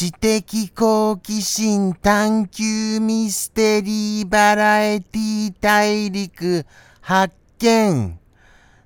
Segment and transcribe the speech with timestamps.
[0.00, 0.40] 知的
[0.74, 6.64] 好奇心探求ミステリーバラエティ大陸
[7.02, 8.18] 発見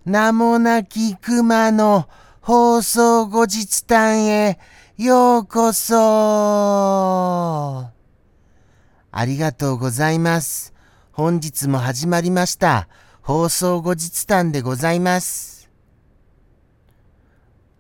[0.05, 2.09] 名もなき熊の
[2.41, 4.59] 放送後日談へ
[4.99, 5.95] ようこそ
[9.13, 10.75] ありがとうございます。
[11.13, 12.89] 本日も始まりました
[13.23, 15.71] 放送後日談でございます。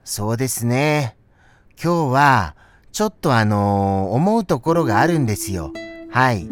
[0.04, 1.16] そうですね。
[1.82, 2.54] 今日は
[2.95, 5.73] ちょっとあのー、思うところがあるんですよ。
[6.12, 6.48] はい。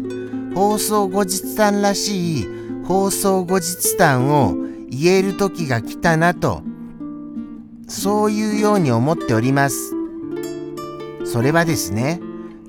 [0.53, 2.47] 放送後日談らしい
[2.85, 4.53] 放送後日談を
[4.89, 6.61] 言える時が来たなと、
[7.87, 9.93] そういうように思っております。
[11.23, 12.19] それはですね、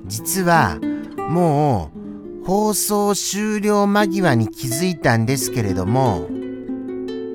[0.05, 0.79] 実は
[1.29, 1.91] も
[2.41, 6.29] う放送終了間際に気づいたんですけれども、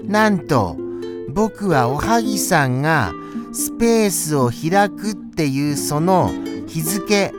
[0.04, 0.78] なんと
[1.28, 3.12] 僕はおはぎさんが
[3.52, 6.30] スペースを開くっていうその
[6.66, 7.32] 日付、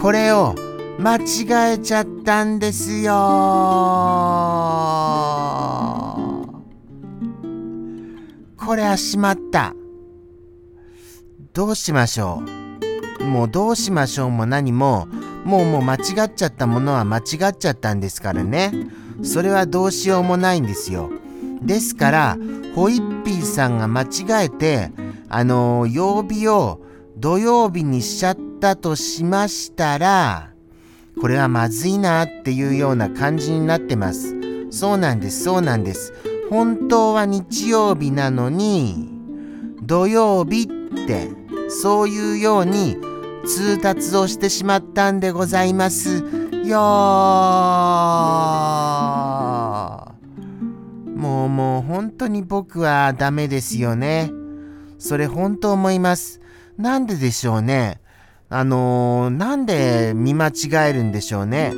[0.00, 0.54] これを
[0.98, 3.12] 間違えちゃったんですよ
[8.56, 9.74] これはしまった。
[11.52, 12.42] どうしましょ
[13.20, 15.06] うもうどうしましょうも何も、
[15.44, 17.20] もうもう間違っちゃったものは間違
[17.50, 18.72] っちゃったんですからね。
[19.22, 21.10] それはどうしようもないんですよ。
[21.62, 22.36] ですから、
[22.74, 24.90] ホイッピーさんが間違えて、
[25.36, 26.80] あの、曜日を
[27.16, 30.52] 土曜日にしちゃったとしましたら、
[31.20, 34.36] これはまずいなっていうような感じになってます。
[34.70, 36.12] そうなんです、そうなんです。
[36.50, 39.10] 本当は日曜日なのに、
[39.82, 41.30] 土曜日って、
[41.68, 42.96] そういうように
[43.44, 46.22] 通達をしてしまったんでございます
[46.64, 46.78] よ
[51.16, 54.43] もうもう本当に僕はダメですよね。
[55.04, 56.40] それ本当思います。
[56.78, 58.00] なんででしょうね。
[58.48, 61.74] あのー、なんで見間違えるんでしょうね。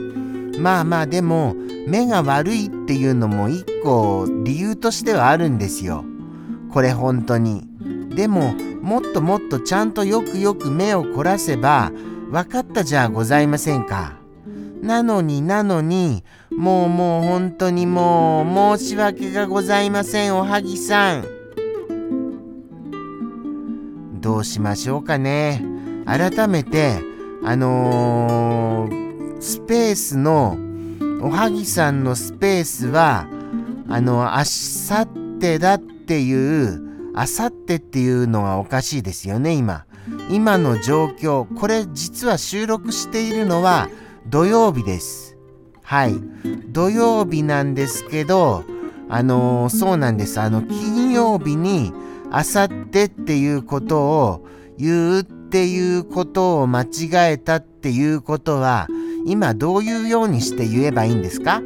[0.60, 1.56] まあまあでも
[1.88, 6.04] 目が悪いっていうのも一個理由としてはあるんですよ。
[6.70, 7.66] これ本当に。
[8.14, 11.90] でももっともっとちゃんとよくよく目を凝らせば
[12.30, 14.18] 分かったじゃございませんか。
[14.82, 16.22] なのになのに
[16.56, 18.44] もうもう本当にも
[18.74, 21.35] う申し訳がございませんおはぎさん。
[24.26, 25.62] どうしましょうかね。
[26.04, 26.98] 改めて、
[27.44, 30.58] あのー、スペースの、
[31.22, 33.28] おはぎさんのスペースは、
[33.88, 39.84] あの、あさってだっていう、あさってっていうのはおかしいですよね、今。
[40.28, 43.88] 今の状況、これ実は収録しているのは
[44.26, 45.36] 土曜日です。
[45.84, 46.14] はい。
[46.72, 48.64] 土曜日なんですけど、
[49.08, 50.40] あのー、そうなんです。
[50.40, 51.92] あの、金曜日に、
[52.30, 54.46] あさってっていうことを
[54.78, 58.88] 言うっていうことを間違えたっていうことは
[59.24, 61.62] 今どういうようにして言えばいいんですか？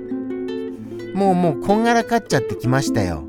[1.15, 3.25] もうもうこんがらかっちゃってきましたよ。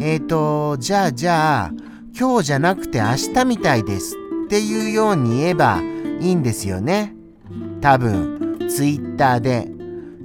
[0.00, 1.72] えーと、じゃあじゃあ
[2.18, 5.82] 今日じゃなくて明日みたいですっていうように言えば
[6.20, 7.14] いいんですよね。
[7.82, 9.68] 多分、ツイッターで。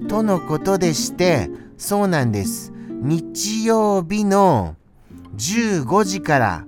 [0.08, 2.72] とのことでして、そうなんです。
[2.90, 4.77] 日曜日の
[5.38, 6.66] 15時から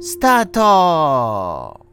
[0.00, 1.84] スタート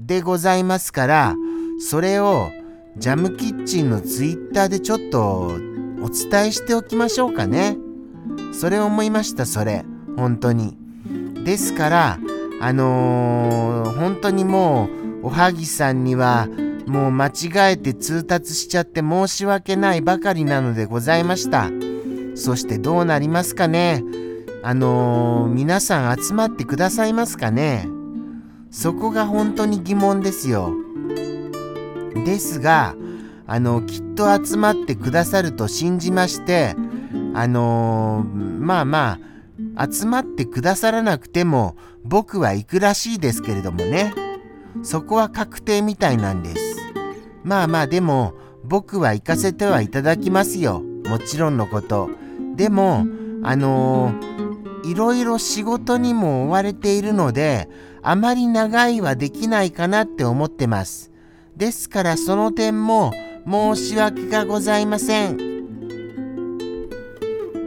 [0.00, 1.36] でございますから、
[1.78, 2.50] それを
[2.96, 5.52] ジャムキッチンのツイッターでちょっと
[6.02, 7.76] お伝えしておきましょうかね。
[8.52, 9.84] それ思いました、それ。
[10.16, 10.76] 本当に。
[11.44, 12.18] ですから、
[12.60, 14.88] あのー、本当にも
[15.22, 16.48] う、おはぎさんには、
[16.86, 21.70] もう間違えて通達しちゃって申し訳ないばかりなのでございました。
[22.34, 24.02] そしてどうなりますかね
[24.66, 27.86] あのー、皆さん集まってくださいますかね？
[28.70, 30.72] そこが本当に疑問ですよ。
[32.24, 32.94] ですが、
[33.46, 36.76] あの、きっと集まってくださると信じまして、
[37.34, 39.18] あのー、まあま
[39.76, 44.14] あ、集まってくださらなくても僕は行くらしいですけれどもね。
[44.82, 46.76] そこは確定みたいなんです。
[47.42, 48.32] まあまあでも
[48.64, 50.80] 僕は行かせてはいただきますよ。
[51.04, 52.08] もちろんのこと。
[52.56, 53.04] でも、
[53.42, 54.43] あのー、
[54.84, 57.68] いろいろ仕事にも追われているので、
[58.02, 61.10] あまり長いはできないかなって思ってます。
[61.56, 63.12] ですからその点も
[63.46, 65.54] 申し訳がございません。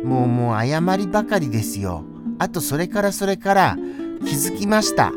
[0.03, 2.03] もうもう謝りばかりですよ。
[2.39, 3.77] あとそれからそれから
[4.25, 5.11] 気づきました。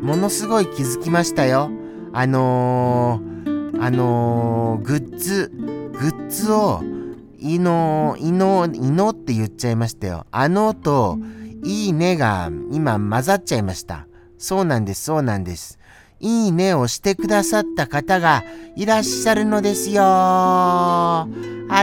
[0.00, 1.70] ものすごい気づきましたよ。
[2.12, 6.82] あのー、あのー、グッズ、グッズを、
[7.38, 10.26] いの、いの、いのって言っちゃいましたよ。
[10.30, 11.18] あのと、
[11.64, 14.06] いいねが今混ざっちゃいました。
[14.38, 15.78] そうなんです、そうなんです。
[16.20, 18.42] いいねをしてくださった方が
[18.74, 20.02] いらっしゃるのですよ。
[20.04, 21.26] あ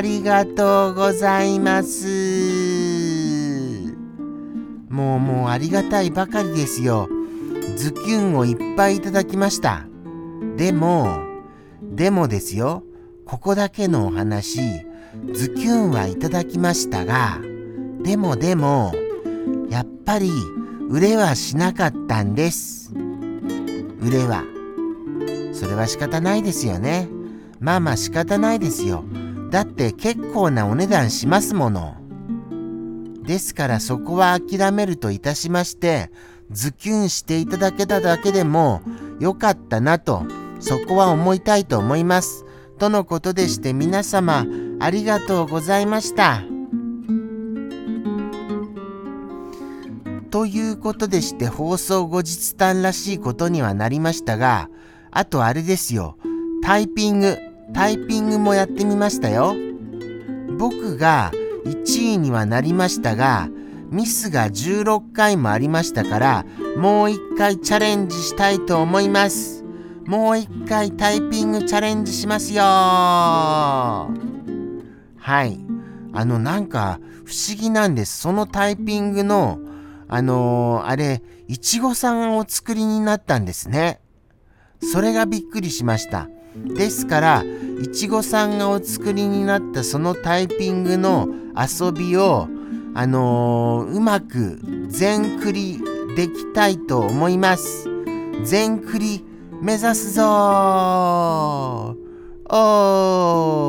[0.01, 2.05] りがとうございます。
[4.89, 7.07] もうもうありがたいばかりですよ。
[7.77, 9.85] ズキュンをいっぱいいただきました。
[10.57, 11.19] でも、
[11.81, 12.83] でもですよ、
[13.25, 14.84] ここだけのお話、
[15.33, 17.39] ズキュンはいただきましたが、
[18.03, 18.93] でもでも、
[19.69, 20.31] やっぱり
[20.89, 22.93] 売れはしなかったんです。
[24.01, 24.43] 売れは。
[25.53, 27.09] それは仕方ないですよね。
[27.59, 29.03] まあまあ仕方ないですよ。
[29.49, 31.95] だって結構なお値段しますもの。
[33.23, 36.11] ですからそこは諦めるといたしまして、
[36.51, 38.81] ズキュンしていただけただけでも
[39.19, 40.23] よかったなと、
[40.59, 42.45] そこは思いたいと思います。
[42.77, 44.45] とのことでして皆様
[44.79, 46.43] ありがとうございました。
[50.31, 54.69] ということでして放送後日談らしいことにはなりましたが、
[55.11, 56.17] あとあれですよ、
[56.61, 57.37] タイピング、
[57.73, 59.55] タイピングもやってみましたよ。
[60.57, 61.31] 僕が
[61.65, 63.49] 1位にはなりましたが、
[63.89, 66.45] ミスが16回もありましたから、
[66.77, 69.63] もう一回チャレンジしたいと思います。
[70.05, 74.34] もう一回タイピングチャレンジしますよ
[75.25, 75.59] はい。
[76.13, 78.21] あの、なんか不思議なんです。
[78.21, 79.57] そのタイピングの
[80.07, 83.99] あのー、あれ、いちごさんを作りになったんですね。
[84.83, 86.29] それがびっくりしました。
[86.77, 87.43] ですから、
[87.81, 91.27] いちごさんがお作りになったそのタイピングの
[91.57, 92.47] 遊びを、
[92.93, 95.79] あのー、うまく全クリ
[96.15, 97.89] できたいと思います。
[98.43, 99.25] 全クリ
[99.59, 100.23] 目指すぞ
[102.47, 103.64] おー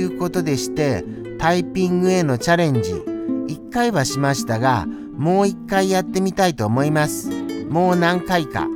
[0.00, 1.04] いうことでして、
[1.38, 4.86] タイピングへのチャレンジ、1回はしましたが、
[5.16, 7.30] もう1回やってみたいと思います。
[7.68, 8.66] もう何回か。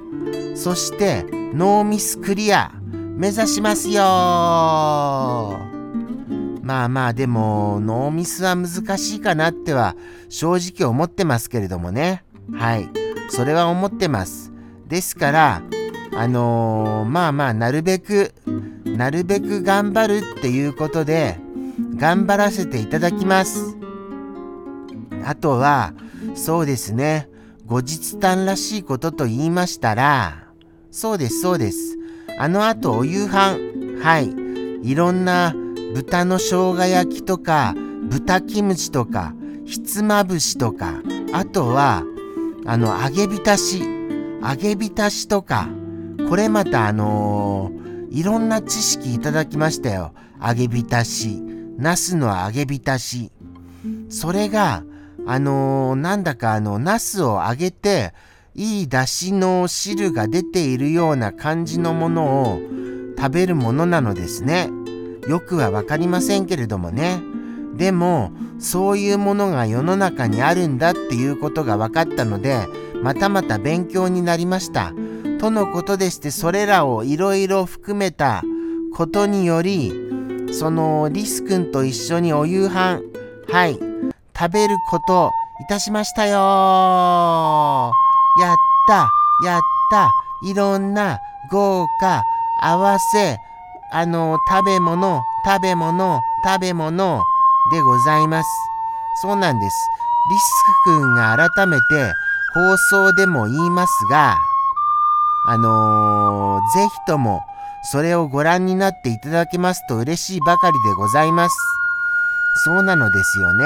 [0.54, 1.24] そして、
[1.54, 2.72] ノーミスクリア、
[3.16, 4.02] 目指しますよ
[6.62, 9.96] まあまあでも、ノーミスは難しいかなっては
[10.28, 12.24] 正直思ってますけれどもね。
[12.52, 12.88] はい。
[13.30, 14.52] それは思ってます。
[14.86, 15.62] ですから、
[16.16, 18.32] あのー、まあまあ、なるべく、
[18.96, 21.38] なるべく頑張るっていうことで、
[21.96, 23.76] 頑張らせていただきます。
[25.24, 25.94] あとは、
[26.34, 27.28] そうですね。
[27.66, 30.48] 後日談らしいことと言いましたら、
[30.90, 31.98] そうです、そうです。
[32.38, 33.58] あの後お夕飯、
[34.02, 34.88] はい。
[34.88, 35.54] いろんな
[35.94, 41.00] 豚の生姜焼きとか、豚キムチとか、ひつまぶしとか、
[41.32, 42.04] あとは、
[42.66, 43.82] あの、揚げ浸し、
[44.42, 45.68] 揚げ浸しとか、
[46.28, 47.83] これまたあのー、
[48.14, 50.14] いろんな知識いただきましたよ。
[50.40, 51.42] 揚げ浸し、
[51.76, 53.32] ナスの揚げ浸し。
[54.08, 54.84] それが、
[55.26, 58.14] あのー、なんだかあの、ナスを揚げて、
[58.54, 62.60] いい出汁の汁が出ているような感じのものを
[63.18, 64.70] 食べるものなのですね。
[65.28, 67.20] よくはわかりませんけれどもね。
[67.74, 72.68] でも、そういうものが世の中にあるんだっていうことが分かったので、
[73.02, 74.92] またまた勉強になりました。
[75.44, 78.42] とのことでして、それらをいろいろ含めた
[78.96, 79.92] ことにより、
[80.50, 83.02] そのリス君と一緒にお夕飯、
[83.52, 83.78] はい、
[84.34, 87.92] 食べることいたしましたよ
[88.40, 88.56] やっ
[88.88, 89.10] た
[89.44, 89.60] やっ
[89.90, 90.10] た
[90.42, 91.18] いろんな
[91.50, 92.22] 豪華
[92.62, 93.36] 合わせ
[93.92, 97.22] あの食べ物食べ物食べ物
[97.70, 98.48] でございます。
[99.20, 99.76] そうなんです。
[100.30, 100.42] リス
[100.86, 101.82] ク君が改めて
[102.54, 104.38] 放送でも言いますが、
[105.46, 107.42] あのー、ぜひとも
[107.82, 111.56] それをご覧になっていただけますと嬉しいばかりでございます。
[112.64, 113.64] そうなのですよね。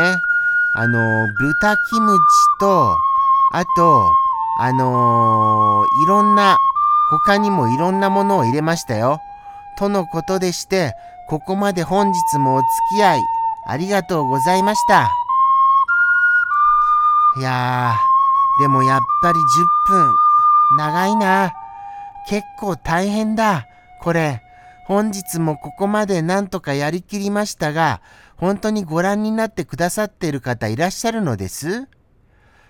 [0.75, 2.21] あのー、豚キムチ
[2.61, 2.97] と、
[3.53, 4.13] あと、
[4.61, 6.59] あのー、いろんな、
[7.11, 9.21] 他にもいろんなものを入れましたよ。
[9.79, 10.95] とのことでして、
[11.29, 12.67] ここまで本日もお付
[12.97, 13.21] き合い
[13.67, 15.09] ありがとうございました。
[17.39, 19.45] いやー、でもやっぱり10
[19.89, 20.17] 分、
[20.77, 21.53] 長いな。
[22.29, 23.67] 結構大変だ、
[24.03, 24.43] これ。
[24.85, 28.03] 本日もここまでなんとかやりきりましたが、
[28.37, 31.89] 本当にご覧になってくださっている方いらっしゃるのです？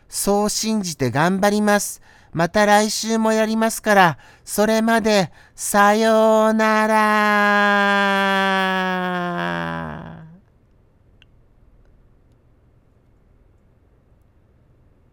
[0.08, 2.02] そう信じて頑張ります。
[2.32, 6.94] また来週もやりますから、それまで、さようなら